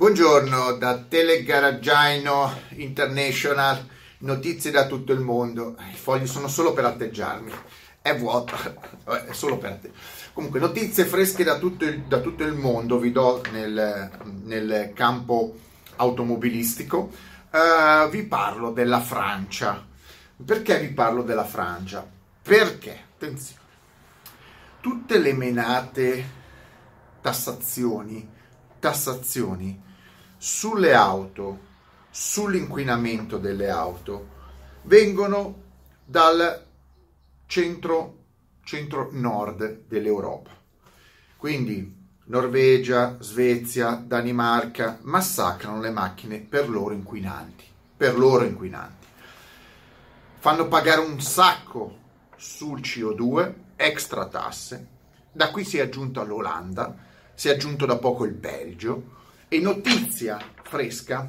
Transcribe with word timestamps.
Buongiorno 0.00 0.78
da 0.78 0.96
Telegaraggiaino 0.96 2.62
International, 2.76 3.86
notizie 4.20 4.70
da 4.70 4.86
tutto 4.86 5.12
il 5.12 5.20
mondo. 5.20 5.76
I 5.92 5.94
fogli 5.94 6.26
sono 6.26 6.48
solo 6.48 6.72
per 6.72 6.86
atteggiarmi, 6.86 7.52
è 8.00 8.16
vuoto, 8.16 8.54
è 9.04 9.32
solo 9.32 9.58
per 9.58 9.72
atteggiarmi. 9.72 10.00
Comunque, 10.32 10.58
notizie 10.58 11.04
fresche 11.04 11.44
da 11.44 11.58
tutto 11.58 11.84
il, 11.84 12.04
da 12.04 12.20
tutto 12.20 12.44
il 12.44 12.54
mondo 12.54 12.98
vi 12.98 13.12
do 13.12 13.42
nel, 13.52 14.10
nel 14.44 14.92
campo 14.94 15.54
automobilistico. 15.96 17.10
Uh, 17.50 18.08
vi 18.08 18.22
parlo 18.22 18.70
della 18.70 19.00
Francia. 19.00 19.86
Perché 20.42 20.78
vi 20.78 20.94
parlo 20.94 21.22
della 21.22 21.44
Francia? 21.44 22.08
Perché, 22.40 22.98
attenzione, 23.16 23.60
tutte 24.80 25.18
le 25.18 25.34
menate 25.34 26.24
tassazioni, 27.20 28.26
tassazioni 28.78 29.88
sulle 30.42 30.94
auto, 30.94 31.58
sull'inquinamento 32.08 33.36
delle 33.36 33.68
auto, 33.68 34.28
vengono 34.84 35.62
dal 36.02 36.64
centro, 37.44 38.16
centro 38.62 39.10
nord 39.12 39.82
dell'Europa. 39.86 40.48
Quindi 41.36 41.94
Norvegia, 42.24 43.18
Svezia, 43.20 44.02
Danimarca 44.02 45.00
massacrano 45.02 45.78
le 45.78 45.90
macchine 45.90 46.38
per 46.38 46.70
loro 46.70 46.94
inquinanti, 46.94 47.66
per 47.94 48.16
loro 48.16 48.44
inquinanti. 48.44 49.06
Fanno 50.38 50.68
pagare 50.68 51.02
un 51.02 51.20
sacco 51.20 51.98
sul 52.36 52.80
CO2, 52.80 53.54
extra 53.76 54.24
tasse. 54.24 54.86
Da 55.32 55.50
qui 55.50 55.64
si 55.64 55.76
è 55.76 55.82
aggiunta 55.82 56.22
l'Olanda, 56.22 56.96
si 57.34 57.48
è 57.48 57.52
aggiunto 57.52 57.84
da 57.84 57.98
poco 57.98 58.24
il 58.24 58.32
Belgio, 58.32 59.18
e 59.52 59.58
notizia 59.58 60.38
fresca, 60.62 61.28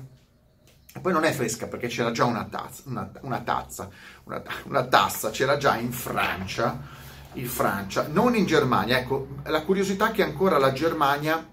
poi 1.02 1.12
non 1.12 1.24
è 1.24 1.32
fresca 1.32 1.66
perché 1.66 1.88
c'era 1.88 2.12
già 2.12 2.26
una 2.26 2.46
tazza, 2.46 2.84
una, 2.86 3.12
una, 3.22 3.40
tazza, 3.40 3.90
una, 4.26 4.44
una 4.66 4.86
tassa, 4.86 5.32
c'era 5.32 5.58
già 5.58 5.76
in 5.78 5.92
Francia, 5.92 6.80
in 7.34 7.48
Francia, 7.48 8.06
non 8.08 8.36
in 8.36 8.46
Germania. 8.46 9.00
Ecco, 9.00 9.38
la 9.46 9.64
curiosità 9.64 10.10
è 10.10 10.12
che 10.12 10.22
ancora 10.22 10.60
la 10.60 10.72
Germania 10.72 11.44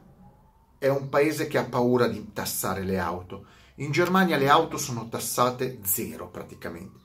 è 0.76 0.88
un 0.88 1.08
paese 1.08 1.46
che 1.46 1.56
ha 1.56 1.64
paura 1.64 2.06
di 2.06 2.34
tassare 2.34 2.82
le 2.82 2.98
auto. 2.98 3.46
In 3.76 3.90
Germania 3.90 4.36
le 4.36 4.50
auto 4.50 4.76
sono 4.76 5.08
tassate 5.08 5.78
zero 5.84 6.28
praticamente. 6.28 7.00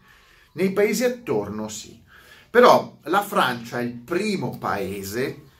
Nei 0.55 0.73
paesi 0.73 1.05
attorno 1.05 1.69
sì. 1.69 2.03
Però 2.49 2.97
la 3.03 3.21
Francia 3.21 3.79
è 3.79 3.83
il 3.83 3.93
primo 3.93 4.57
paese 4.57 5.51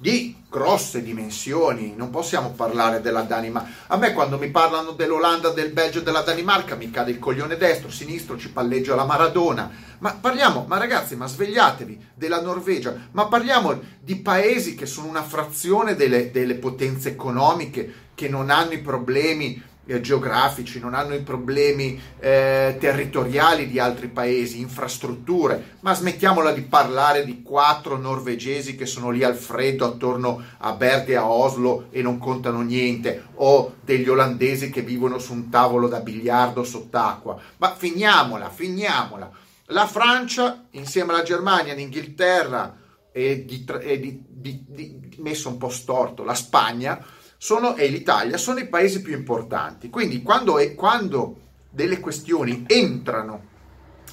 di 0.00 0.34
grosse 0.48 1.02
dimensioni, 1.02 1.92
non 1.94 2.08
possiamo 2.08 2.52
parlare 2.52 3.02
della 3.02 3.20
Danimarca. 3.20 3.68
A 3.88 3.98
me 3.98 4.14
quando 4.14 4.38
mi 4.38 4.48
parlano 4.48 4.92
dell'Olanda, 4.92 5.50
del 5.50 5.72
Belgio 5.72 6.00
della 6.00 6.22
Danimarca 6.22 6.74
mi 6.74 6.90
cade 6.90 7.10
il 7.10 7.18
coglione 7.18 7.58
destro, 7.58 7.90
sinistro, 7.90 8.38
ci 8.38 8.50
palleggia 8.50 8.94
la 8.94 9.04
Maradona. 9.04 9.70
Ma 9.98 10.16
parliamo, 10.18 10.64
ma 10.66 10.78
ragazzi, 10.78 11.16
ma 11.16 11.26
svegliatevi 11.26 12.06
della 12.14 12.40
Norvegia, 12.40 13.08
ma 13.10 13.26
parliamo 13.26 13.78
di 14.00 14.16
paesi 14.16 14.74
che 14.74 14.86
sono 14.86 15.06
una 15.06 15.22
frazione 15.22 15.94
delle, 15.94 16.30
delle 16.30 16.54
potenze 16.54 17.10
economiche, 17.10 18.08
che 18.14 18.28
non 18.28 18.48
hanno 18.48 18.72
i 18.72 18.80
problemi 18.80 19.62
eh, 19.86 20.00
geografici, 20.00 20.78
non 20.78 20.94
hanno 20.94 21.14
i 21.14 21.22
problemi 21.22 22.00
eh, 22.18 22.76
territoriali 22.78 23.68
di 23.68 23.78
altri 23.78 24.08
paesi, 24.08 24.60
infrastrutture, 24.60 25.76
ma 25.80 25.94
smettiamola 25.94 26.52
di 26.52 26.62
parlare 26.62 27.24
di 27.24 27.42
quattro 27.42 27.96
norvegesi 27.96 28.76
che 28.76 28.86
sono 28.86 29.10
lì 29.10 29.24
al 29.24 29.34
freddo 29.34 29.84
attorno 29.84 30.42
a 30.58 30.72
Berge 30.72 31.16
a 31.16 31.26
Oslo 31.26 31.86
e 31.90 32.02
non 32.02 32.18
contano 32.18 32.60
niente, 32.62 33.24
o 33.34 33.76
degli 33.80 34.08
olandesi 34.08 34.70
che 34.70 34.82
vivono 34.82 35.18
su 35.18 35.32
un 35.32 35.48
tavolo 35.48 35.88
da 35.88 36.00
biliardo 36.00 36.64
sott'acqua. 36.64 37.38
Ma 37.56 37.74
finiamola, 37.74 38.48
finiamola. 38.48 39.30
La 39.66 39.86
Francia, 39.86 40.66
insieme 40.70 41.12
alla 41.12 41.22
Germania, 41.22 41.74
l'Inghilterra 41.74 42.76
e, 43.12 43.44
di, 43.44 43.64
e 43.80 44.00
di, 44.00 44.22
di, 44.28 44.98
messo 45.18 45.48
un 45.48 45.58
po' 45.58 45.68
storto 45.68 46.24
la 46.24 46.34
Spagna, 46.34 47.04
sono, 47.42 47.74
e 47.74 47.88
l'Italia 47.88 48.36
sono 48.36 48.58
i 48.58 48.68
paesi 48.68 49.00
più 49.00 49.14
importanti. 49.14 49.88
Quindi 49.88 50.20
quando, 50.20 50.60
quando 50.74 51.40
delle 51.70 51.98
questioni 51.98 52.64
entrano, 52.66 53.46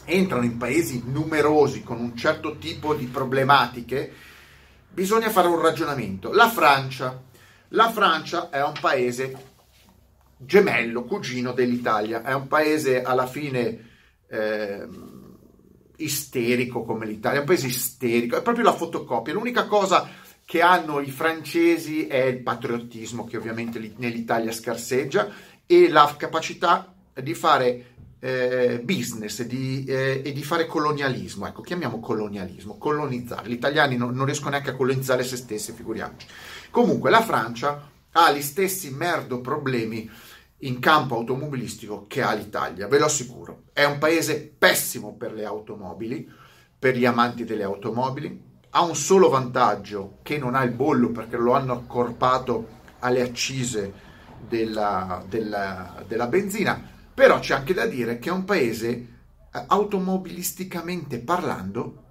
entrano 0.05 0.45
in 0.45 0.55
paesi 0.55 1.03
numerosi 1.05 1.83
con 1.83 1.99
un 1.99 2.15
certo 2.15 2.57
tipo 2.57 2.93
di 2.93 3.05
problematiche, 3.07 4.13
bisogna 4.89 5.29
fare 5.29 5.49
un 5.49 5.59
ragionamento. 5.59 6.31
La 6.31 6.49
Francia, 6.49 7.21
la 7.69 7.91
Francia 7.91 8.49
è 8.49 8.63
un 8.63 8.75
paese 8.79 9.35
gemello, 10.37 11.03
cugino 11.03 11.51
dell'Italia, 11.51 12.23
è 12.23 12.33
un 12.33 12.47
paese 12.47 13.01
alla 13.01 13.27
fine 13.27 13.89
eh, 14.29 14.87
isterico 15.97 16.85
come 16.85 17.05
l'Italia, 17.05 17.39
è 17.39 17.41
un 17.41 17.47
paese 17.47 17.67
isterico, 17.67 18.37
è 18.37 18.41
proprio 18.41 18.63
la 18.63 18.73
fotocopia. 18.73 19.33
L'unica 19.33 19.65
cosa 19.65 20.09
che 20.47 20.61
hanno 20.61 21.01
i 21.01 21.11
francesi 21.11 22.07
è 22.07 22.23
il 22.23 22.41
patriottismo 22.41 23.25
che 23.25 23.35
ovviamente 23.35 23.95
nell'Italia 23.97 24.53
scarseggia 24.53 25.27
e 25.65 25.89
la 25.89 26.15
capacità 26.17 26.95
di 27.21 27.33
fare 27.33 27.85
eh, 28.19 28.79
business 28.81 29.41
di, 29.41 29.83
eh, 29.83 30.21
e 30.23 30.31
di 30.31 30.43
fare 30.45 30.65
colonialismo, 30.65 31.47
ecco, 31.47 31.61
chiamiamo 31.61 31.99
colonialismo, 31.99 32.77
colonizzare. 32.77 33.49
Gli 33.49 33.55
italiani 33.55 33.97
non, 33.97 34.15
non 34.15 34.23
riescono 34.23 34.51
neanche 34.51 34.69
a 34.69 34.75
colonizzare 34.75 35.25
se 35.25 35.35
stessi, 35.35 35.73
figuriamoci. 35.73 36.25
Comunque 36.71 37.09
la 37.09 37.23
Francia 37.23 37.91
ha 38.13 38.31
gli 38.31 38.41
stessi 38.41 38.89
merdo 38.89 39.41
problemi 39.41 40.09
in 40.59 40.79
campo 40.79 41.15
automobilistico 41.15 42.05
che 42.07 42.21
ha 42.21 42.31
l'Italia, 42.31 42.87
ve 42.87 42.99
lo 42.99 43.05
assicuro. 43.07 43.63
È 43.73 43.83
un 43.83 43.97
paese 43.97 44.49
pessimo 44.57 45.13
per 45.13 45.33
le 45.33 45.43
automobili, 45.43 46.25
per 46.79 46.95
gli 46.95 47.05
amanti 47.05 47.43
delle 47.43 47.63
automobili, 47.63 48.46
ha 48.77 48.81
un 48.83 48.95
solo 48.95 49.29
vantaggio 49.29 50.19
che 50.21 50.37
non 50.37 50.53
ha 50.53 50.61
il 50.61 50.69
bollo 50.69 51.09
perché 51.09 51.35
lo 51.35 51.53
hanno 51.53 51.73
accorpato 51.73 52.75
alle 52.99 53.23
accise 53.23 53.91
della, 54.47 55.23
della, 55.27 56.03
della 56.07 56.27
benzina, 56.27 56.79
però 57.11 57.39
c'è 57.39 57.55
anche 57.55 57.73
da 57.73 57.87
dire 57.87 58.19
che 58.19 58.29
è 58.29 58.31
un 58.31 58.45
paese 58.45 58.87
eh, 59.51 59.63
automobilisticamente 59.65 61.17
parlando 61.17 62.03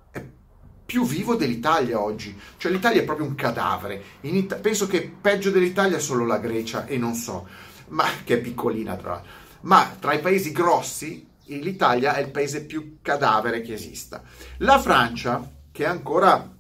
più 0.85 1.05
vivo 1.05 1.37
dell'Italia 1.37 2.01
oggi, 2.01 2.37
cioè 2.57 2.73
l'Italia 2.73 3.01
è 3.01 3.05
proprio 3.05 3.27
un 3.27 3.35
cadavere, 3.37 4.03
It- 4.23 4.59
penso 4.59 4.89
che 4.89 5.13
peggio 5.21 5.51
dell'Italia 5.51 5.97
è 5.97 6.01
solo 6.01 6.25
la 6.25 6.39
Grecia 6.39 6.87
e 6.87 6.97
non 6.99 7.15
so, 7.15 7.47
ma 7.89 8.07
che 8.25 8.35
è 8.35 8.41
piccolina 8.41 8.97
tra 8.97 9.11
l'altro, 9.11 9.31
ma 9.63 9.97
tra 10.01 10.15
i 10.15 10.21
paesi 10.21 10.51
grossi 10.51 11.29
l'Italia 11.47 12.15
è 12.15 12.21
il 12.21 12.31
paese 12.31 12.65
più 12.65 12.99
cadavere 13.03 13.61
che 13.61 13.75
esista. 13.75 14.23
La 14.59 14.81
Francia 14.81 15.49
che 15.71 15.85
è 15.85 15.89
ancora 15.89 16.56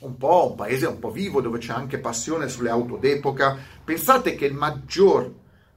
un 0.00 0.16
po' 0.16 0.50
un 0.50 0.56
paese 0.56 0.86
un 0.86 0.98
po' 0.98 1.10
vivo, 1.10 1.40
dove 1.40 1.58
c'è 1.58 1.72
anche 1.72 1.98
passione 1.98 2.48
sulle 2.48 2.70
auto 2.70 2.96
d'epoca. 2.96 3.56
Pensate 3.84 4.34
che 4.34 4.50
maggior, 4.50 5.32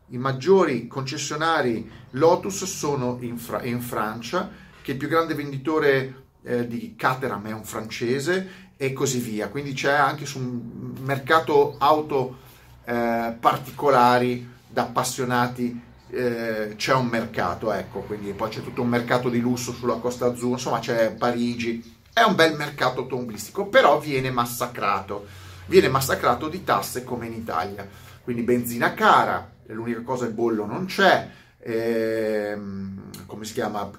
i 0.07 0.17
maggiori 0.17 0.87
concessionari 0.87 1.89
Lotus 2.11 2.63
sono 2.65 3.17
in, 3.21 3.37
Fra- 3.37 3.63
in, 3.63 3.81
Francia, 3.81 4.49
che 4.81 4.91
il 4.91 4.97
più 4.97 5.07
grande 5.07 5.33
venditore 5.33 6.23
eh, 6.43 6.67
di 6.67 6.95
Caterham 6.95 7.47
è 7.47 7.53
un 7.53 7.65
francese 7.65 8.71
e 8.77 8.93
così 8.93 9.19
via. 9.19 9.49
Quindi 9.49 9.73
c'è 9.73 9.93
anche 9.93 10.25
su 10.25 10.39
un 10.39 10.93
mercato 11.01 11.75
auto 11.77 12.37
eh, 12.85 13.35
particolari 13.39 14.51
da 14.67 14.83
appassionati 14.83 15.91
eh, 16.09 16.75
c'è 16.75 16.93
un 16.93 17.07
mercato, 17.07 17.71
ecco, 17.71 18.01
quindi 18.01 18.33
poi 18.33 18.49
c'è 18.49 18.61
tutto 18.61 18.81
un 18.81 18.89
mercato 18.89 19.29
di 19.29 19.39
lusso 19.39 19.73
sulla 19.73 19.95
Costa 19.95 20.27
Azzurra, 20.27 20.53
insomma 20.53 20.79
c'è 20.79 21.11
Parigi, 21.11 21.95
è 22.13 22.21
un 22.21 22.35
bel 22.35 22.55
mercato 22.55 23.01
automobilistico, 23.01 23.65
però 23.65 23.99
viene 23.99 24.29
massacrato. 24.29 25.25
Viene 25.65 25.89
massacrato 25.89 26.47
di 26.47 26.63
tasse 26.63 27.03
come 27.03 27.25
in 27.25 27.33
Italia. 27.33 27.87
Quindi 28.23 28.43
benzina 28.43 28.93
cara, 28.93 29.51
l'unica 29.67 30.01
cosa 30.03 30.25
il 30.25 30.33
bollo 30.33 30.65
non 30.65 30.85
c'è, 30.85 31.29
ehm, 31.57 33.25
come 33.25 33.45
si 33.45 33.53
chiama, 33.53 33.89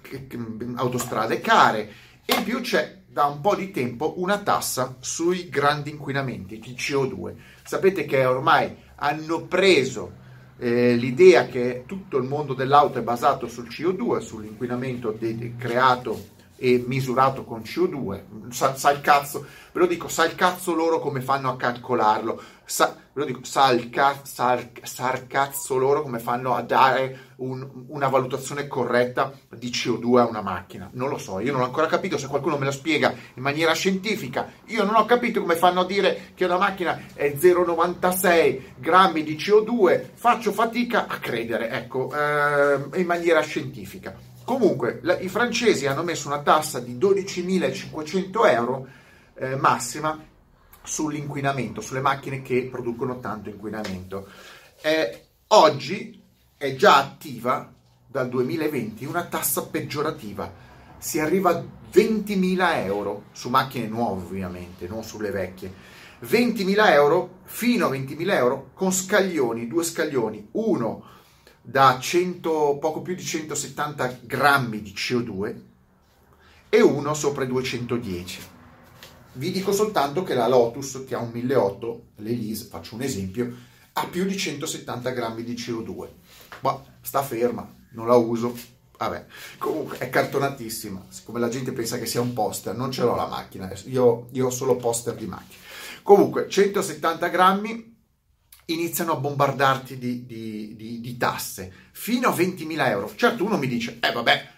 autostrade 0.77 1.41
care 1.41 1.93
e 2.25 2.35
in 2.37 2.45
più 2.45 2.61
c'è 2.61 3.03
da 3.07 3.25
un 3.27 3.41
po' 3.41 3.55
di 3.55 3.71
tempo 3.71 4.15
una 4.19 4.39
tassa 4.39 4.97
sui 5.01 5.49
grandi 5.49 5.91
inquinamenti, 5.91 6.55
il 6.65 6.75
CO2. 6.77 7.35
Sapete 7.65 8.05
che 8.05 8.25
ormai 8.25 8.77
hanno 8.97 9.43
preso 9.43 10.23
eh, 10.59 10.95
l'idea 10.95 11.47
che 11.47 11.83
tutto 11.87 12.17
il 12.17 12.25
mondo 12.25 12.55
dell'auto 12.55 12.99
è 12.99 13.03
basato 13.03 13.49
sul 13.49 13.67
CO2, 13.67 14.21
sull'inquinamento 14.21 15.11
de- 15.19 15.55
creato 15.59 16.33
e 16.57 16.83
misurato 16.87 17.45
con 17.45 17.61
CO2, 17.61 18.51
sa, 18.51 18.77
sa, 18.77 18.91
il 18.93 19.01
cazzo, 19.01 19.45
ve 19.73 19.81
lo 19.81 19.87
dico, 19.87 20.09
sa 20.09 20.25
il 20.25 20.35
cazzo 20.35 20.75
loro 20.75 21.01
come 21.01 21.21
fanno 21.21 21.51
a 21.51 21.57
calcolarlo, 21.57 22.41
sa, 22.65 22.95
ve 22.95 23.21
lo 23.21 23.25
dico, 23.25 23.41
sa 23.43 23.71
il, 23.71 23.91
ca, 23.91 24.21
sa, 24.23 24.59
sa 24.83 25.13
il 25.13 25.27
cazzo 25.27 25.77
loro 25.77 26.03
come 26.03 26.21
fanno 26.21 26.55
a 26.55 26.63
dare 26.63 27.33
un, 27.37 27.67
una 27.89 28.09
valutazione 28.09 28.69
corretta 28.69 29.33
di 29.51 29.69
CO2 29.69 30.19
a 30.19 30.27
una 30.27 30.43
macchina, 30.43 30.89
non 30.93 31.09
lo 31.09 31.19
so, 31.19 31.41
io 31.41 31.53
non 31.53 31.63
ho 31.63 31.65
ancora 31.65 31.87
capito, 31.87 32.19
se 32.19 32.29
qualcuno 32.29 32.57
me 32.57 32.67
lo 32.67 32.71
spiega 32.71 33.13
in 33.35 33.43
maniera 33.43 33.73
scientifica, 33.73 34.51
io 34.67 34.85
non 34.85 34.95
ho 34.95 35.05
capito 35.07 35.41
come 35.41 35.57
fanno 35.57 35.81
a 35.81 35.87
dire 35.87 36.33
che 36.35 36.45
una 36.45 36.59
macchina 36.59 37.01
è 37.15 37.35
0,96 37.37 38.61
grammi 38.77 39.25
di 39.25 39.35
CO2, 39.35 40.11
faccio 40.15 40.53
fatica 40.53 41.09
a 41.09 41.19
credere, 41.19 41.71
ecco, 41.71 42.13
eh, 42.15 43.01
in 43.01 43.07
maniera 43.07 43.41
scientifica. 43.41 44.33
Comunque, 44.45 45.01
la, 45.03 45.19
i 45.19 45.29
francesi 45.29 45.87
hanno 45.87 46.03
messo 46.03 46.29
una 46.29 46.43
tassa 46.43 46.79
di 46.79 46.97
12.500 46.97 48.51
euro 48.51 48.87
eh, 49.37 49.57
massima 49.57 50.23
sull'inquinamento, 50.83 51.81
sulle 51.81 52.01
macchine 52.01 52.43
che 52.43 52.69
producono 52.71 53.21
tanto 53.21 53.49
inquinamento. 53.49 54.29
Eh, 54.83 55.25
oggi 55.49 56.23
è 56.57 56.75
già 56.77 56.99
attiva 56.99 57.73
dal 58.07 58.29
2020 58.29 59.07
una 59.07 59.25
tassa 59.25 59.65
peggiorativa. 59.65 60.53
Si 60.99 61.19
arriva 61.19 61.51
a 61.51 61.65
20.000 61.93 62.85
euro 62.85 63.25
su 63.33 63.49
macchine 63.49 63.87
nuove, 63.87 64.23
ovviamente, 64.25 64.87
non 64.87 65.03
sulle 65.03 65.31
vecchie. 65.31 65.73
20.000 66.23 66.91
euro 66.93 67.39
fino 67.45 67.87
a 67.87 67.91
20.000 67.91 68.31
euro 68.31 68.71
con 68.75 68.93
scaglioni, 68.93 69.67
due 69.67 69.85
scaglioni, 69.85 70.49
uno 70.53 71.05
da 71.67 71.99
100, 71.99 72.77
poco 72.79 73.01
più 73.01 73.15
di 73.15 73.25
170 73.25 74.19
grammi 74.21 74.83
di 74.83 74.93
CO2 74.93 75.55
e 76.69 76.83
uno 76.83 77.15
sopra 77.15 77.45
i 77.45 77.47
210. 77.47 78.41
Vi 79.33 79.51
dico 79.51 79.73
soltanto 79.73 80.23
che 80.23 80.35
la 80.35 80.47
Lotus, 80.47 81.05
che 81.07 81.15
ha 81.15 81.21
un 81.21 81.31
1800, 81.31 82.03
l'Elise, 82.17 82.67
faccio 82.67 82.97
un 82.97 83.01
esempio, 83.01 83.51
ha 83.95 84.07
più 84.07 84.27
di 84.27 84.37
170 84.37 85.11
grammi 85.11 85.43
di 85.43 85.55
CO2. 85.55 86.09
Ma 86.61 86.85
sta 87.01 87.23
ferma, 87.23 87.67
non 87.93 88.09
la 88.09 88.17
uso. 88.17 88.55
Vabbè, 88.99 89.25
comunque 89.57 89.97
è 89.97 90.11
cartonatissima. 90.11 91.07
Siccome 91.09 91.41
la 91.41 91.49
gente 91.49 91.73
pensa 91.73 91.99
che 91.99 92.05
sia 92.05 92.21
un 92.21 92.35
poster, 92.35 92.77
non 92.77 92.93
ce 92.93 93.03
l'ho 93.03 93.17
la 93.17 93.27
macchina, 93.27 93.73
io, 93.87 94.29
io 94.33 94.47
ho 94.47 94.51
solo 94.51 94.77
poster 94.77 95.15
di 95.15 95.27
macchine. 95.27 95.63
Comunque, 96.03 96.47
170 96.47 97.29
grammi 97.29 97.94
iniziano 98.67 99.13
a 99.13 99.17
bombardarti 99.17 99.99
di, 99.99 100.25
di, 100.25 100.75
di, 100.77 101.01
di 101.01 101.17
tasse 101.17 101.73
fino 101.93 102.29
a 102.29 102.35
20.000 102.35 102.89
euro. 102.89 103.13
Certo, 103.15 103.45
uno 103.45 103.59
mi 103.59 103.67
dice, 103.67 103.99
eh 104.01 104.13
vabbè, 104.13 104.49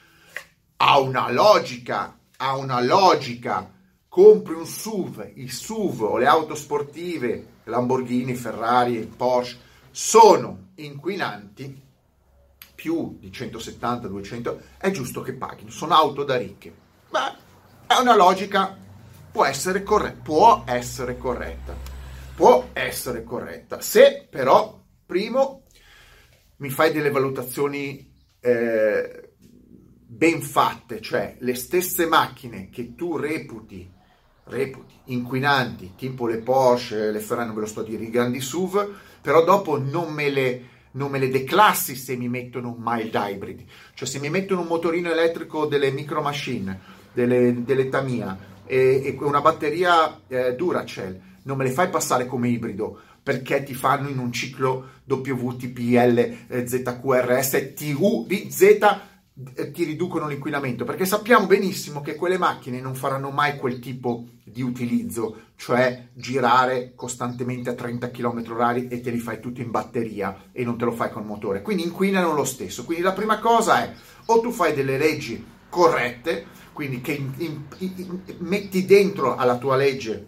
ha 0.78 0.98
una 0.98 1.30
logica, 1.30 2.18
ha 2.36 2.56
una 2.56 2.80
logica. 2.80 3.72
Compri 4.08 4.54
un 4.54 4.66
SUV, 4.66 5.32
il 5.34 5.52
SUV 5.52 6.02
o 6.02 6.16
le 6.16 6.26
auto 6.26 6.54
sportive, 6.54 7.54
Lamborghini, 7.64 8.34
Ferrari, 8.34 9.00
Porsche, 9.14 9.58
sono 9.90 10.68
inquinanti 10.76 11.82
più 12.74 13.18
di 13.20 13.28
170-200, 13.28 14.58
è 14.78 14.90
giusto 14.90 15.20
che 15.20 15.34
paghino, 15.34 15.70
sono 15.70 15.94
auto 15.94 16.24
da 16.24 16.36
ricche. 16.38 16.74
Ma 17.10 17.36
è 17.86 17.98
una 18.00 18.16
logica, 18.16 18.74
può 19.30 19.44
essere 19.44 19.82
corretta, 19.82 20.22
può 20.22 20.62
essere 20.66 21.18
corretta 21.18 21.95
può 22.36 22.68
essere 22.74 23.24
corretta. 23.24 23.80
Se 23.80 24.28
però, 24.30 24.78
primo, 25.06 25.62
mi 26.56 26.68
fai 26.68 26.92
delle 26.92 27.10
valutazioni 27.10 28.12
eh, 28.40 29.30
ben 29.38 30.42
fatte, 30.42 31.00
cioè 31.00 31.36
le 31.40 31.54
stesse 31.54 32.06
macchine 32.06 32.68
che 32.68 32.94
tu 32.94 33.16
reputi, 33.16 33.90
reputi 34.44 34.94
inquinanti, 35.06 35.94
tipo 35.96 36.26
le 36.26 36.38
Porsche, 36.38 37.10
le 37.10 37.20
Ferrari, 37.20 37.46
non 37.46 37.54
ve 37.54 37.62
lo 37.62 37.66
sto 37.66 37.80
a 37.80 37.84
dire, 37.84 38.04
i 38.04 38.10
grandi 38.10 38.40
SUV, 38.40 38.94
però 39.22 39.42
dopo 39.42 39.78
non 39.78 40.12
me 40.12 40.28
le, 40.28 40.64
non 40.92 41.10
me 41.10 41.18
le 41.18 41.30
declassi 41.30 41.96
se 41.96 42.16
mi 42.16 42.28
mettono 42.28 42.68
un 42.68 42.76
mild 42.78 43.14
hybrid, 43.14 43.64
cioè 43.94 44.06
se 44.06 44.18
mi 44.18 44.28
mettono 44.28 44.60
un 44.60 44.66
motorino 44.66 45.10
elettrico 45.10 45.64
delle 45.64 45.90
micro 45.90 46.20
machine, 46.20 46.80
delle, 47.14 47.64
delle 47.64 47.88
Tamiya 47.88 48.38
e, 48.66 49.02
e 49.04 49.16
una 49.20 49.40
batteria 49.40 50.20
eh, 50.28 50.54
Duracell, 50.54 51.20
non 51.46 51.56
me 51.56 51.64
le 51.64 51.70
fai 51.70 51.88
passare 51.88 52.26
come 52.26 52.48
ibrido 52.48 53.00
perché 53.22 53.64
ti 53.64 53.74
fanno 53.74 54.08
in 54.08 54.18
un 54.18 54.32
ciclo 54.32 54.90
WTPL, 55.04 56.36
eh, 56.46 56.66
ZQRS, 56.68 57.72
TU, 57.74 58.26
Z 58.48 58.60
eh, 59.54 59.70
ti 59.70 59.84
riducono 59.84 60.28
l'inquinamento 60.28 60.84
perché 60.84 61.04
sappiamo 61.04 61.46
benissimo 61.46 62.00
che 62.00 62.14
quelle 62.14 62.38
macchine 62.38 62.80
non 62.80 62.94
faranno 62.94 63.30
mai 63.30 63.56
quel 63.56 63.80
tipo 63.80 64.26
di 64.44 64.62
utilizzo, 64.62 65.40
cioè 65.56 66.08
girare 66.14 66.92
costantemente 66.94 67.70
a 67.70 67.74
30 67.74 68.10
km 68.10 68.42
h 68.44 68.86
e 68.88 69.00
te 69.00 69.10
li 69.10 69.18
fai 69.18 69.40
tutti 69.40 69.60
in 69.60 69.70
batteria 69.70 70.44
e 70.52 70.64
non 70.64 70.78
te 70.78 70.84
lo 70.84 70.92
fai 70.92 71.10
col 71.10 71.24
motore, 71.24 71.62
quindi 71.62 71.82
inquinano 71.82 72.32
lo 72.32 72.44
stesso. 72.44 72.84
Quindi 72.84 73.02
la 73.02 73.12
prima 73.12 73.38
cosa 73.40 73.82
è 73.82 73.92
o 74.26 74.40
tu 74.40 74.50
fai 74.52 74.72
delle 74.72 74.96
leggi 74.96 75.44
corrette, 75.68 76.46
quindi 76.72 77.00
che 77.00 77.12
in, 77.12 77.32
in, 77.38 77.62
in, 77.78 78.20
metti 78.38 78.84
dentro 78.84 79.36
alla 79.36 79.58
tua 79.58 79.76
legge 79.76 80.26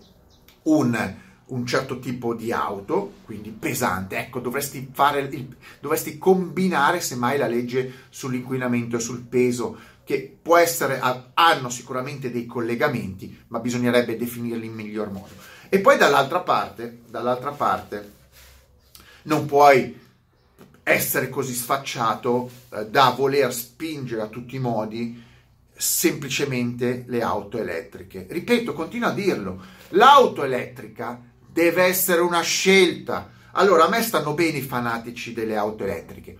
un, 0.69 1.15
un 1.47 1.67
certo 1.67 1.99
tipo 1.99 2.35
di 2.35 2.53
auto, 2.53 3.15
quindi 3.25 3.51
pesante. 3.51 4.19
Ecco, 4.19 4.41
dovresti, 4.41 4.89
fare 4.93 5.21
il, 5.21 5.57
dovresti 5.81 6.19
combinare 6.19 7.01
semmai 7.01 7.39
la 7.39 7.47
legge 7.47 8.07
sull'inquinamento 8.09 8.97
e 8.97 9.01
sul 9.01 9.21
peso, 9.21 9.79
che 10.05 10.39
può 10.41 10.57
essere, 10.57 11.01
hanno 11.35 11.69
sicuramente 11.69 12.31
dei 12.31 12.47
collegamenti, 12.47 13.45
ma 13.49 13.59
bisognerebbe 13.59 14.17
definirli 14.17 14.67
in 14.67 14.73
miglior 14.73 15.11
modo. 15.11 15.35
E 15.69 15.81
poi 15.81 15.99
dall'altra 15.99 16.41
parte, 16.41 17.01
dall'altra 17.09 17.51
parte, 17.51 18.13
non 19.25 19.45
puoi 19.45 20.07
essere 20.83 21.29
così 21.29 21.53
sfacciato 21.53 22.51
eh, 22.71 22.87
da 22.87 23.11
voler 23.11 23.53
spingere 23.53 24.23
a 24.23 24.29
tutti 24.29 24.57
i 24.57 24.61
modi 24.61 25.23
semplicemente 25.79 27.05
le 27.07 27.23
auto 27.23 27.57
elettriche. 27.57 28.27
Ripeto, 28.29 28.73
continuo 28.73 29.09
a 29.09 29.13
dirlo, 29.13 29.63
l'auto 29.91 30.43
elettrica 30.43 31.23
deve 31.51 31.85
essere 31.85 32.21
una 32.21 32.41
scelta. 32.41 33.31
Allora, 33.53 33.87
a 33.87 33.89
me 33.89 34.03
stanno 34.03 34.35
bene 34.35 34.59
i 34.59 34.63
fanatici 34.63 35.33
delle 35.33 35.57
auto 35.57 35.85
elettriche. 35.85 36.37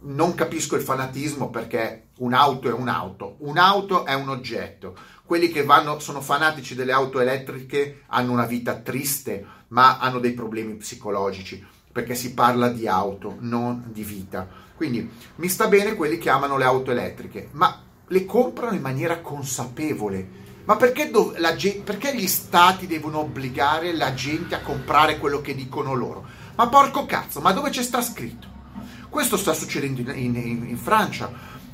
Non 0.00 0.34
capisco 0.34 0.76
il 0.76 0.82
fanatismo 0.82 1.50
perché 1.50 2.10
un'auto 2.18 2.68
è 2.68 2.72
un'auto, 2.72 3.36
un'auto 3.40 4.04
è 4.06 4.14
un 4.14 4.28
oggetto. 4.28 4.96
Quelli 5.24 5.48
che 5.50 5.64
vanno, 5.64 5.98
sono 5.98 6.20
fanatici 6.20 6.76
delle 6.76 6.92
auto 6.92 7.18
elettriche 7.20 8.02
hanno 8.06 8.32
una 8.32 8.46
vita 8.46 8.76
triste, 8.76 9.44
ma 9.68 9.98
hanno 9.98 10.20
dei 10.20 10.32
problemi 10.32 10.74
psicologici, 10.76 11.64
perché 11.90 12.14
si 12.14 12.32
parla 12.32 12.68
di 12.68 12.86
auto, 12.86 13.36
non 13.40 13.86
di 13.88 14.04
vita. 14.04 14.48
Quindi 14.76 15.10
mi 15.34 15.48
sta 15.48 15.66
bene 15.66 15.96
quelli 15.96 16.18
che 16.18 16.30
amano 16.30 16.56
le 16.56 16.64
auto 16.64 16.92
elettriche, 16.92 17.48
ma 17.52 17.82
le 18.08 18.24
comprano 18.24 18.74
in 18.74 18.82
maniera 18.82 19.20
consapevole. 19.20 20.46
Ma 20.64 20.76
perché, 20.76 21.10
dov- 21.10 21.38
gente, 21.56 21.80
perché, 21.80 22.14
gli 22.14 22.26
stati 22.26 22.86
devono 22.86 23.20
obbligare 23.20 23.94
la 23.94 24.12
gente 24.12 24.54
a 24.54 24.60
comprare 24.60 25.18
quello 25.18 25.40
che 25.40 25.54
dicono 25.54 25.94
loro? 25.94 26.26
Ma 26.56 26.68
porco 26.68 27.06
cazzo, 27.06 27.40
ma 27.40 27.52
dove 27.52 27.70
c'è 27.70 27.82
sta 27.82 28.02
scritto? 28.02 28.46
Questo 29.08 29.36
sta 29.36 29.54
succedendo 29.54 30.00
in, 30.10 30.34
in, 30.36 30.66
in 30.68 30.76
Francia. 30.76 31.32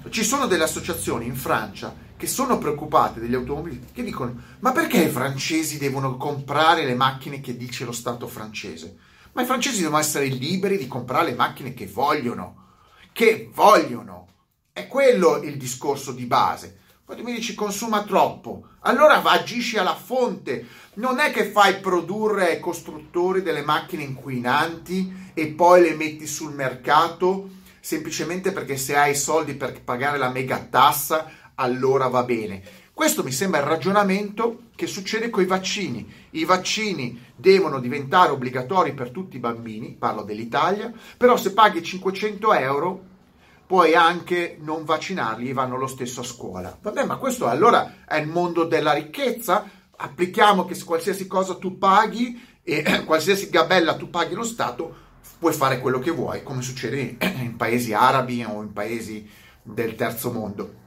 Ci 0.08 0.22
sono 0.22 0.46
delle 0.46 0.64
associazioni 0.64 1.26
in 1.26 1.34
Francia 1.34 1.94
che 2.16 2.26
sono 2.28 2.58
preoccupate 2.58 3.18
degli 3.18 3.34
automobilisti 3.34 3.92
che 3.92 4.04
dicono 4.04 4.40
ma 4.60 4.70
perché 4.70 5.02
i 5.02 5.08
francesi 5.08 5.78
devono 5.78 6.16
comprare 6.16 6.84
le 6.84 6.94
macchine 6.94 7.40
che 7.40 7.56
dice 7.56 7.84
lo 7.84 7.92
Stato 7.92 8.28
francese? 8.28 8.96
Ma 9.32 9.42
i 9.42 9.46
francesi 9.46 9.80
devono 9.80 9.98
essere 9.98 10.26
liberi 10.26 10.78
di 10.78 10.86
comprare 10.86 11.30
le 11.30 11.34
macchine 11.34 11.74
che 11.74 11.86
vogliono, 11.86 12.66
che 13.12 13.50
vogliono. 13.52 14.28
È 14.76 14.88
quello 14.88 15.40
il 15.40 15.56
discorso 15.56 16.10
di 16.10 16.24
base. 16.24 16.76
Poi 17.04 17.14
tu 17.14 17.22
mi 17.22 17.32
dici 17.32 17.54
consuma 17.54 18.02
troppo, 18.02 18.70
allora 18.80 19.22
agisci 19.22 19.78
alla 19.78 19.94
fonte. 19.94 20.66
Non 20.94 21.20
è 21.20 21.30
che 21.30 21.44
fai 21.44 21.78
produrre 21.78 22.48
ai 22.48 22.58
costruttori 22.58 23.42
delle 23.42 23.62
macchine 23.62 24.02
inquinanti 24.02 25.30
e 25.32 25.46
poi 25.46 25.82
le 25.82 25.94
metti 25.94 26.26
sul 26.26 26.52
mercato 26.54 27.50
semplicemente 27.78 28.50
perché 28.50 28.76
se 28.76 28.96
hai 28.96 29.12
i 29.12 29.14
soldi 29.14 29.54
per 29.54 29.80
pagare 29.80 30.18
la 30.18 30.30
mega 30.30 30.58
tassa, 30.58 31.30
allora 31.54 32.08
va 32.08 32.24
bene. 32.24 32.60
Questo 32.92 33.22
mi 33.22 33.30
sembra 33.30 33.60
il 33.60 33.66
ragionamento 33.66 34.62
che 34.74 34.88
succede 34.88 35.30
con 35.30 35.44
i 35.44 35.46
vaccini. 35.46 36.12
I 36.30 36.44
vaccini 36.44 37.26
devono 37.36 37.78
diventare 37.78 38.32
obbligatori 38.32 38.92
per 38.92 39.10
tutti 39.10 39.36
i 39.36 39.40
bambini, 39.40 39.94
parlo 39.96 40.22
dell'Italia, 40.22 40.92
però 41.16 41.36
se 41.36 41.52
paghi 41.52 41.80
500 41.80 42.52
euro 42.54 43.12
puoi 43.66 43.94
anche 43.94 44.56
non 44.60 44.84
vaccinarli 44.84 45.52
vanno 45.52 45.76
lo 45.76 45.86
stesso 45.86 46.20
a 46.20 46.24
scuola. 46.24 46.76
Vabbè, 46.80 47.04
ma 47.04 47.16
questo 47.16 47.46
allora 47.46 48.04
è 48.06 48.16
il 48.16 48.28
mondo 48.28 48.64
della 48.64 48.92
ricchezza? 48.92 49.68
Applichiamo 49.96 50.64
che 50.64 50.82
qualsiasi 50.84 51.26
cosa 51.26 51.54
tu 51.56 51.78
paghi 51.78 52.58
e 52.62 53.04
qualsiasi 53.06 53.48
gabella 53.48 53.96
tu 53.96 54.10
paghi 54.10 54.34
lo 54.34 54.44
Stato, 54.44 55.02
puoi 55.38 55.52
fare 55.52 55.80
quello 55.80 55.98
che 55.98 56.10
vuoi, 56.10 56.42
come 56.42 56.62
succede 56.62 57.16
in 57.40 57.56
paesi 57.56 57.92
arabi 57.92 58.44
o 58.44 58.62
in 58.62 58.72
paesi 58.72 59.28
del 59.62 59.94
terzo 59.94 60.30
mondo. 60.30 60.82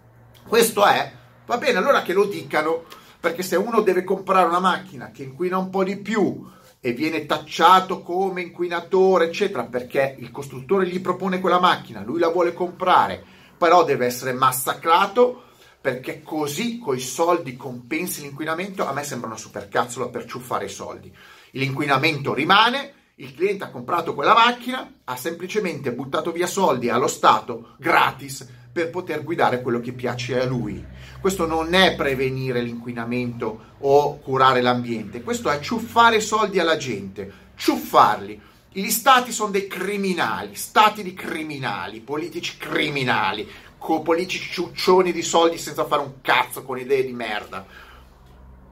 Questo 0.47 0.85
è 0.85 1.11
Va 1.47 1.57
bene, 1.57 1.77
allora 1.77 2.01
che 2.01 2.11
lo 2.11 2.25
dicano, 2.25 2.83
perché 3.21 3.41
se 3.41 3.55
uno 3.55 3.79
deve 3.79 4.03
comprare 4.03 4.49
una 4.49 4.59
macchina 4.59 5.11
che 5.11 5.23
inquina 5.23 5.57
un 5.57 5.69
po' 5.69 5.85
di 5.85 5.95
più 5.95 6.45
e 6.79 6.93
viene 6.93 7.25
tacciato 7.25 8.01
come 8.01 8.41
inquinatore, 8.41 9.25
eccetera, 9.25 9.63
perché 9.65 10.15
il 10.19 10.31
costruttore 10.31 10.87
gli 10.87 11.01
propone 11.01 11.39
quella 11.39 11.59
macchina, 11.59 12.03
lui 12.03 12.19
la 12.19 12.29
vuole 12.29 12.53
comprare, 12.53 13.23
però 13.57 13.83
deve 13.83 14.05
essere 14.05 14.33
massacrato 14.33 15.43
perché 15.79 16.21
così 16.21 16.79
coi 16.79 16.99
soldi 16.99 17.55
compensi 17.55 18.21
l'inquinamento, 18.21 18.85
a 18.85 18.91
me 18.91 19.03
sembra 19.03 19.27
una 19.27 19.37
supercazzola 19.37 20.09
per 20.09 20.25
ciuffare 20.25 20.65
i 20.65 20.69
soldi. 20.69 21.13
L'inquinamento 21.51 22.33
rimane, 22.33 22.93
il 23.15 23.33
cliente 23.33 23.63
ha 23.63 23.69
comprato 23.69 24.13
quella 24.13 24.33
macchina, 24.33 24.99
ha 25.03 25.15
semplicemente 25.15 25.93
buttato 25.93 26.31
via 26.31 26.45
soldi 26.45 26.89
allo 26.89 27.07
Stato 27.07 27.75
gratis 27.77 28.45
per 28.77 28.91
poter 28.91 29.23
guidare 29.23 29.63
quello 29.63 29.79
che 29.79 29.91
piace 29.91 30.39
a 30.39 30.45
lui. 30.45 30.85
Questo 31.19 31.47
non 31.47 31.73
è 31.73 31.95
prevenire 31.95 32.61
l'inquinamento 32.61 33.73
o 33.79 34.19
curare 34.19 34.61
l'ambiente, 34.61 35.23
questo 35.23 35.49
è 35.49 35.59
ciuffare 35.59 36.19
soldi 36.19 36.59
alla 36.59 36.77
gente, 36.77 37.31
ciuffarli. 37.55 38.39
Gli 38.71 38.89
stati 38.91 39.31
sono 39.31 39.49
dei 39.49 39.65
criminali, 39.65 40.53
stati 40.53 41.01
di 41.01 41.15
criminali, 41.15 42.01
politici 42.01 42.57
criminali, 42.57 43.49
con 43.79 44.03
politici 44.03 44.51
ciuccioni 44.51 45.11
di 45.11 45.23
soldi 45.23 45.57
senza 45.57 45.85
fare 45.85 46.03
un 46.03 46.21
cazzo 46.21 46.61
con 46.61 46.77
idee 46.77 47.03
di 47.03 47.13
merda. 47.13 47.65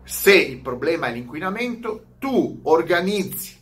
Se 0.04 0.36
il 0.36 0.60
problema 0.60 1.08
è 1.08 1.14
l'inquinamento, 1.14 2.10
tu 2.20 2.60
organizzi 2.62 3.58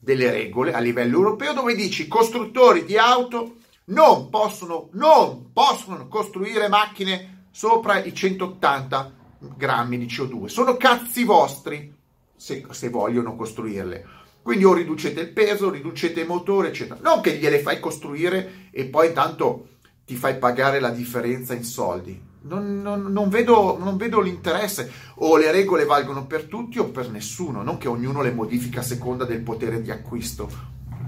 delle 0.00 0.32
regole 0.32 0.72
a 0.72 0.80
livello 0.80 1.18
europeo 1.18 1.52
dove 1.52 1.76
dici 1.76 2.08
costruttori 2.08 2.84
di 2.84 2.98
auto 2.98 3.58
non 3.86 4.30
possono, 4.30 4.88
non 4.92 5.52
possono 5.52 6.08
costruire 6.08 6.68
macchine 6.68 7.46
sopra 7.50 8.02
i 8.02 8.14
180 8.14 9.12
grammi 9.56 9.98
di 9.98 10.06
CO2. 10.06 10.46
Sono 10.46 10.76
cazzi 10.76 11.24
vostri 11.24 11.94
se, 12.36 12.66
se 12.70 12.88
vogliono 12.88 13.36
costruirle. 13.36 14.22
Quindi 14.42 14.64
o 14.64 14.74
riducete 14.74 15.20
il 15.20 15.32
peso, 15.32 15.70
riducete 15.70 16.20
il 16.20 16.26
motore, 16.26 16.68
eccetera. 16.68 17.00
Non 17.02 17.20
che 17.20 17.36
gliele 17.36 17.60
fai 17.60 17.80
costruire 17.80 18.68
e 18.70 18.84
poi 18.84 19.08
intanto 19.08 19.68
ti 20.04 20.16
fai 20.16 20.36
pagare 20.36 20.80
la 20.80 20.90
differenza 20.90 21.54
in 21.54 21.64
soldi. 21.64 22.32
Non, 22.42 22.82
non, 22.82 23.04
non, 23.04 23.30
vedo, 23.30 23.78
non, 23.78 23.96
vedo, 23.96 24.20
l'interesse. 24.20 24.90
O 25.16 25.38
le 25.38 25.50
regole 25.50 25.86
valgono 25.86 26.26
per 26.26 26.44
tutti 26.44 26.78
o 26.78 26.90
per 26.90 27.10
nessuno, 27.10 27.62
non 27.62 27.78
che 27.78 27.88
ognuno 27.88 28.20
le 28.20 28.32
modifica 28.32 28.80
a 28.80 28.82
seconda 28.82 29.24
del 29.24 29.40
potere 29.40 29.80
di 29.80 29.90
acquisto. 29.90 30.50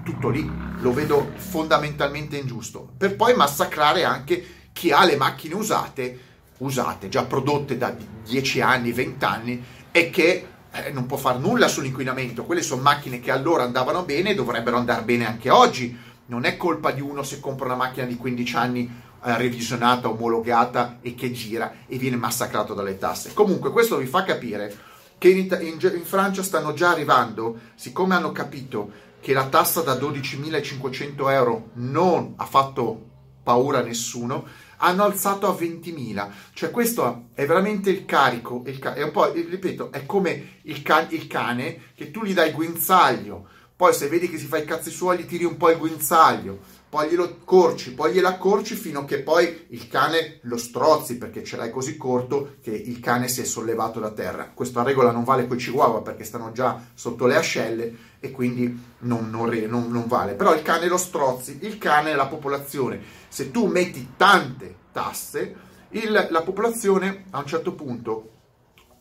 Tutto 0.06 0.28
lì 0.28 0.48
lo 0.82 0.92
vedo 0.92 1.32
fondamentalmente 1.34 2.36
ingiusto. 2.36 2.92
Per 2.96 3.16
poi 3.16 3.34
massacrare 3.34 4.04
anche 4.04 4.68
chi 4.72 4.92
ha 4.92 5.04
le 5.04 5.16
macchine 5.16 5.56
usate, 5.56 6.20
usate, 6.58 7.08
già 7.08 7.24
prodotte 7.24 7.76
da 7.76 7.92
10 8.24 8.60
anni, 8.60 8.92
20 8.92 9.24
anni, 9.24 9.64
e 9.90 10.10
che 10.10 10.46
eh, 10.70 10.92
non 10.92 11.06
può 11.06 11.16
fare 11.16 11.40
nulla 11.40 11.66
sull'inquinamento. 11.66 12.44
Quelle 12.44 12.62
sono 12.62 12.82
macchine 12.82 13.18
che 13.18 13.32
allora 13.32 13.64
andavano 13.64 14.04
bene 14.04 14.30
e 14.30 14.34
dovrebbero 14.36 14.76
andare 14.76 15.02
bene 15.02 15.26
anche 15.26 15.50
oggi. 15.50 15.98
Non 16.26 16.44
è 16.44 16.56
colpa 16.56 16.92
di 16.92 17.00
uno 17.00 17.24
se 17.24 17.40
compra 17.40 17.66
una 17.66 17.74
macchina 17.74 18.06
di 18.06 18.14
15 18.14 18.56
anni 18.56 19.02
eh, 19.24 19.36
revisionata, 19.36 20.08
omologata 20.08 20.98
e 21.02 21.16
che 21.16 21.32
gira 21.32 21.78
e 21.88 21.98
viene 21.98 22.14
massacrato 22.14 22.74
dalle 22.74 22.96
tasse. 22.96 23.34
Comunque 23.34 23.72
questo 23.72 23.96
vi 23.96 24.06
fa 24.06 24.22
capire 24.22 24.72
che 25.18 25.30
in, 25.30 25.48
in, 25.62 25.78
in 25.80 26.04
Francia 26.04 26.44
stanno 26.44 26.74
già 26.74 26.90
arrivando, 26.90 27.58
siccome 27.74 28.14
hanno 28.14 28.30
capito 28.30 29.02
che 29.26 29.32
la 29.32 29.48
tassa 29.48 29.80
da 29.80 29.94
12.500 29.94 31.32
euro 31.32 31.70
non 31.72 32.34
ha 32.36 32.46
fatto 32.46 33.06
paura 33.42 33.80
a 33.80 33.82
nessuno, 33.82 34.46
hanno 34.76 35.02
alzato 35.02 35.48
a 35.48 35.52
20.000. 35.52 36.28
Cioè 36.52 36.70
questo 36.70 37.30
è 37.34 37.44
veramente 37.44 37.90
il 37.90 38.04
carico, 38.04 38.62
il 38.66 38.78
ca- 38.78 38.94
è 38.94 39.02
un 39.02 39.10
po', 39.10 39.32
ripeto, 39.32 39.90
è 39.90 40.06
come 40.06 40.60
il, 40.62 40.80
can- 40.82 41.08
il 41.10 41.26
cane 41.26 41.90
che 41.96 42.12
tu 42.12 42.22
gli 42.22 42.34
dai 42.34 42.50
il 42.50 42.54
guinzaglio, 42.54 43.48
poi 43.74 43.92
se 43.92 44.06
vedi 44.06 44.30
che 44.30 44.38
si 44.38 44.46
fa 44.46 44.58
i 44.58 44.64
cazzi 44.64 44.92
suoi 44.92 45.18
gli 45.18 45.26
tiri 45.26 45.42
un 45.42 45.56
po' 45.56 45.70
il 45.70 45.78
guinzaglio, 45.78 46.60
poi 46.96 47.10
glielo 47.10 47.40
corci, 47.44 47.92
poi 47.92 48.14
glielo 48.14 48.28
accorci 48.28 48.74
fino 48.74 49.00
a 49.00 49.04
che 49.04 49.20
poi 49.20 49.66
il 49.68 49.86
cane 49.86 50.38
lo 50.44 50.56
strozzi 50.56 51.18
perché 51.18 51.44
ce 51.44 51.58
l'hai 51.58 51.70
così 51.70 51.98
corto 51.98 52.54
che 52.62 52.70
il 52.70 53.00
cane 53.00 53.28
si 53.28 53.42
è 53.42 53.44
sollevato 53.44 54.00
da 54.00 54.12
terra. 54.12 54.50
Questa 54.54 54.82
regola 54.82 55.10
non 55.10 55.22
vale 55.22 55.46
con 55.46 55.58
i 55.58 55.60
chihuahua 55.60 56.00
perché 56.00 56.24
stanno 56.24 56.52
già 56.52 56.82
sotto 56.94 57.26
le 57.26 57.36
ascelle 57.36 57.94
e 58.18 58.30
quindi 58.30 58.94
non, 59.00 59.28
non, 59.28 59.50
non, 59.68 59.90
non 59.90 60.06
vale. 60.06 60.32
Però 60.36 60.54
il 60.54 60.62
cane 60.62 60.86
lo 60.86 60.96
strozzi, 60.96 61.58
il 61.60 61.76
cane 61.76 62.12
è 62.12 62.14
la 62.14 62.28
popolazione. 62.28 62.98
Se 63.28 63.50
tu 63.50 63.66
metti 63.66 64.14
tante 64.16 64.76
tasse, 64.90 65.54
il, 65.90 66.28
la 66.30 66.42
popolazione 66.42 67.24
a 67.28 67.40
un 67.40 67.46
certo 67.46 67.74
punto 67.74 68.30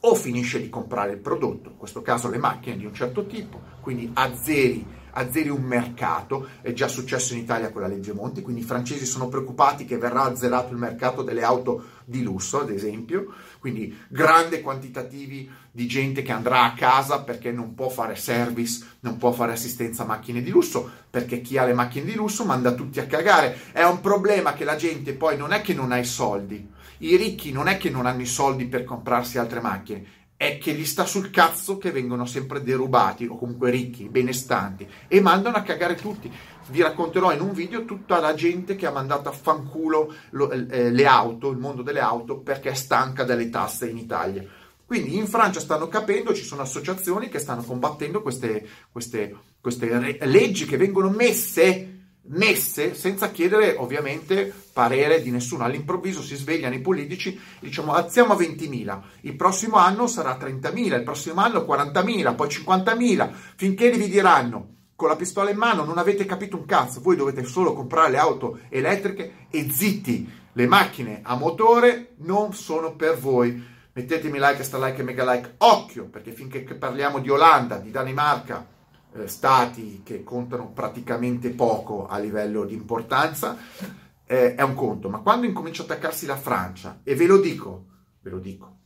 o 0.01 0.15
finisce 0.15 0.61
di 0.61 0.67
comprare 0.67 1.13
il 1.13 1.19
prodotto, 1.19 1.69
in 1.69 1.77
questo 1.77 2.01
caso 2.01 2.29
le 2.29 2.39
macchine 2.39 2.75
di 2.75 2.85
un 2.85 2.93
certo 2.93 3.25
tipo, 3.25 3.61
quindi 3.79 4.11
azzeri 4.13 4.85
azzeri 5.17 5.49
un 5.49 5.61
mercato, 5.61 6.47
è 6.61 6.73
già 6.73 6.87
successo 6.87 7.33
in 7.33 7.39
Italia 7.39 7.71
con 7.71 7.81
la 7.81 7.87
legge 7.87 8.13
Monti, 8.13 8.41
quindi 8.41 8.61
i 8.61 8.65
francesi 8.65 9.05
sono 9.05 9.27
preoccupati 9.27 9.85
che 9.85 9.97
verrà 9.97 10.23
azzerato 10.23 10.73
il 10.73 10.79
mercato 10.79 11.21
delle 11.21 11.43
auto 11.43 11.83
di 12.05 12.21
lusso, 12.21 12.61
ad 12.61 12.69
esempio, 12.69 13.33
quindi 13.59 13.97
grandi 14.09 14.61
quantitativi 14.61 15.49
di 15.71 15.87
gente 15.87 16.21
che 16.21 16.31
andrà 16.31 16.63
a 16.63 16.73
casa 16.73 17.21
perché 17.21 17.51
non 17.51 17.75
può 17.75 17.89
fare 17.89 18.15
service, 18.15 18.85
non 19.01 19.17
può 19.17 19.31
fare 19.31 19.53
assistenza 19.53 20.03
a 20.03 20.07
macchine 20.07 20.41
di 20.41 20.49
lusso, 20.49 20.89
perché 21.09 21.41
chi 21.41 21.57
ha 21.57 21.65
le 21.65 21.73
macchine 21.73 22.05
di 22.05 22.13
lusso 22.13 22.45
manda 22.45 22.73
tutti 22.73 22.99
a 22.99 23.07
cagare. 23.07 23.57
È 23.71 23.83
un 23.83 24.01
problema 24.01 24.53
che 24.53 24.65
la 24.65 24.75
gente 24.75 25.13
poi 25.13 25.37
non 25.37 25.53
è 25.53 25.61
che 25.61 25.73
non 25.73 25.91
ha 25.91 25.97
i 25.97 26.05
soldi, 26.05 26.67
i 26.99 27.15
ricchi 27.15 27.51
non 27.51 27.67
è 27.67 27.77
che 27.77 27.89
non 27.89 28.05
hanno 28.05 28.21
i 28.21 28.27
soldi 28.27 28.65
per 28.65 28.83
comprarsi 28.83 29.37
altre 29.37 29.61
macchine, 29.61 30.05
è 30.37 30.57
che 30.57 30.73
gli 30.73 30.85
sta 30.85 31.05
sul 31.05 31.29
cazzo 31.29 31.77
che 31.77 31.91
vengono 31.91 32.25
sempre 32.25 32.61
derubati 32.61 33.25
o 33.25 33.37
comunque 33.37 33.69
ricchi, 33.69 34.09
benestanti 34.09 34.87
e 35.07 35.21
mandano 35.21 35.57
a 35.57 35.61
cagare 35.61 35.95
tutti. 35.95 36.31
Vi 36.67 36.81
racconterò 36.81 37.31
in 37.31 37.41
un 37.41 37.53
video 37.53 37.85
tutta 37.85 38.19
la 38.19 38.33
gente 38.33 38.75
che 38.75 38.85
ha 38.85 38.91
mandato 38.91 39.29
a 39.29 39.31
fanculo 39.31 40.13
lo, 40.31 40.51
eh, 40.51 40.91
le 40.91 41.05
auto, 41.05 41.51
il 41.51 41.57
mondo 41.57 41.83
delle 41.83 41.99
auto 41.99 42.39
perché 42.39 42.71
è 42.71 42.73
stanca 42.73 43.23
dalle 43.23 43.49
tasse 43.49 43.87
in 43.87 43.97
Italia. 43.97 44.45
Quindi 44.85 45.15
in 45.15 45.27
Francia 45.27 45.59
stanno 45.59 45.87
capendo, 45.87 46.33
ci 46.33 46.43
sono 46.43 46.61
associazioni 46.61 47.29
che 47.29 47.39
stanno 47.39 47.63
combattendo 47.63 48.21
queste, 48.21 48.67
queste, 48.91 49.35
queste 49.59 50.17
leggi 50.25 50.65
che 50.65 50.77
vengono 50.77 51.09
messe 51.09 51.94
messe 52.27 52.95
senza 52.95 53.29
chiedere 53.31 53.75
ovviamente 53.77 54.53
parere 54.73 55.21
di 55.21 55.31
nessuno. 55.31 55.63
All'improvviso 55.63 56.21
si 56.21 56.35
svegliano 56.35 56.75
i 56.75 56.81
politici 56.81 57.39
diciamo 57.59 57.93
alziamo 57.93 58.33
a 58.33 58.37
20.000, 58.37 59.01
il 59.21 59.35
prossimo 59.35 59.77
anno 59.77 60.07
sarà 60.07 60.37
30.000, 60.37 60.95
il 60.95 61.03
prossimo 61.03 61.41
anno 61.41 61.59
40.000, 61.59 62.35
poi 62.35 62.47
50.000, 62.47 63.31
finché 63.55 63.91
vi 63.91 64.09
diranno 64.09 64.73
con 64.95 65.09
la 65.09 65.17
pistola 65.17 65.49
in 65.49 65.57
mano 65.57 65.83
non 65.83 65.97
avete 65.97 66.25
capito 66.25 66.55
un 66.55 66.65
cazzo, 66.65 67.01
voi 67.01 67.17
dovete 67.17 67.43
solo 67.43 67.73
comprare 67.73 68.11
le 68.11 68.17
auto 68.17 68.59
elettriche 68.69 69.47
e 69.49 69.69
zitti, 69.69 70.31
le 70.53 70.67
macchine 70.67 71.19
a 71.23 71.35
motore 71.35 72.13
non 72.19 72.53
sono 72.53 72.95
per 72.95 73.17
voi. 73.17 73.73
Mettetemi 73.91 74.39
like, 74.39 74.63
sta 74.63 74.77
like 74.77 74.99
e 74.99 75.03
mega 75.03 75.29
like. 75.29 75.55
Occhio, 75.59 76.05
perché 76.05 76.31
finché 76.31 76.61
parliamo 76.61 77.19
di 77.19 77.29
Olanda, 77.29 77.77
di 77.77 77.91
Danimarca, 77.91 78.65
eh, 79.15 79.27
stati 79.27 80.01
che 80.03 80.23
contano 80.23 80.71
praticamente 80.71 81.49
poco 81.49 82.05
a 82.07 82.17
livello 82.17 82.65
di 82.65 82.73
importanza, 82.73 83.57
eh, 84.25 84.55
è 84.55 84.61
un 84.61 84.73
conto. 84.73 85.09
Ma 85.09 85.19
quando 85.19 85.45
incomincia 85.45 85.83
a 85.83 85.85
attaccarsi 85.85 86.25
la 86.25 86.35
Francia, 86.35 86.99
e 87.03 87.15
ve 87.15 87.25
lo 87.25 87.37
dico, 87.39 87.85
ve 88.21 88.29
lo 88.29 88.39
dico, 88.39 88.79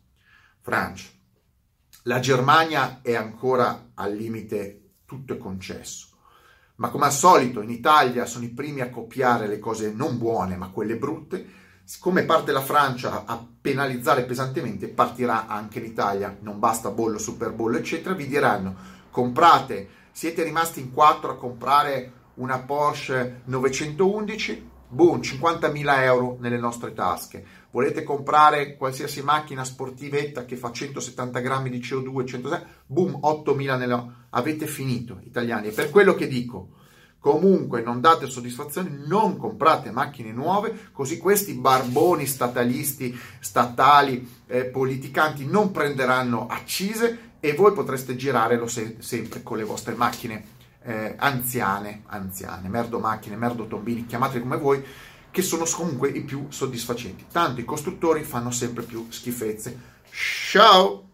Francia, 0.62 1.08
la 2.04 2.20
Germania 2.20 3.00
è 3.02 3.16
ancora 3.16 3.92
al 3.96 4.14
limite, 4.14 4.92
tutto 5.06 5.34
è 5.34 5.38
concesso. 5.38 6.08
Ma 6.76 6.90
come 6.90 7.06
al 7.06 7.12
solito 7.12 7.62
in 7.62 7.70
Italia 7.70 8.26
sono 8.26 8.46
i 8.46 8.50
primi 8.50 8.80
a 8.82 8.90
copiare 8.90 9.48
le 9.48 9.60
cose 9.60 9.92
non 9.92 10.18
buone, 10.18 10.56
ma 10.56 10.70
quelle 10.70 10.96
brutte. 10.96 11.58
Siccome 11.84 12.24
parte 12.24 12.52
la 12.52 12.62
Francia 12.62 13.26
a 13.26 13.46
penalizzare 13.60 14.24
pesantemente, 14.24 14.88
partirà 14.88 15.48
anche 15.48 15.82
l'Italia. 15.82 16.38
Non 16.40 16.60
basta 16.60 16.90
bollo, 16.92 17.18
super 17.18 17.52
bollo, 17.52 17.78
eccetera. 17.78 18.16
Vi 18.16 18.28
diranno 18.28 18.76
comprate 19.10 19.90
siete 20.20 20.44
rimasti 20.44 20.82
in 20.82 20.92
quattro 20.92 21.32
a 21.32 21.38
comprare 21.38 22.12
una 22.34 22.60
Porsche 22.60 23.40
911, 23.46 24.70
boom, 24.90 25.22
50.000 25.22 26.02
euro 26.02 26.36
nelle 26.42 26.58
nostre 26.58 26.92
tasche. 26.92 27.42
Volete 27.72 28.04
comprare 28.04 28.76
qualsiasi 28.76 29.22
macchina 29.22 29.64
sportivetta 29.64 30.44
che 30.44 30.58
fa 30.58 30.74
170 30.74 31.40
grammi 31.40 31.70
di 31.70 31.80
CO2, 31.80 32.26
160, 32.26 32.68
boom, 32.86 33.18
8.000 33.24 33.78
nella... 33.78 34.14
Avete 34.32 34.68
finito, 34.68 35.22
italiani. 35.24 35.68
E 35.68 35.72
per 35.72 35.90
quello 35.90 36.14
che 36.16 36.28
dico, 36.28 36.72
comunque 37.20 37.82
non 37.82 38.02
date 38.02 38.28
soddisfazione, 38.28 38.90
non 39.08 39.38
comprate 39.38 39.90
macchine 39.90 40.34
nuove, 40.34 40.90
così 40.92 41.18
questi 41.18 41.54
barboni 41.54 42.26
statalisti, 42.26 43.18
statali, 43.40 44.30
eh, 44.48 44.66
politicanti 44.66 45.46
non 45.46 45.72
prenderanno 45.72 46.46
accise 46.48 47.29
e 47.40 47.54
voi 47.54 47.74
potreste 47.74 48.16
girare 48.16 48.66
se- 48.68 48.98
sempre 49.00 49.44
con 49.44 49.58
le 49.58 49.64
vostre 49.64 49.94
macchine 49.96 50.58
eh, 50.84 51.16
anziane, 51.18 52.04
anziane, 52.08 52.68
merdo 52.70 53.00
macchine, 53.00 53.36
merdo 53.36 53.68
tombini, 53.68 54.06
chiamatele 54.06 54.42
come 54.42 54.58
voi, 54.58 54.84
che 55.32 55.42
sono 55.42 55.66
comunque 55.72 56.10
i 56.10 56.22
più 56.22 56.48
soddisfacenti. 56.50 57.26
Tanto 57.32 57.62
i 57.62 57.66
costruttori 57.66 58.24
fanno 58.24 58.52
sempre 58.52 58.84
più 58.84 59.06
schifezze. 59.10 59.78
Ciao! 60.12 61.09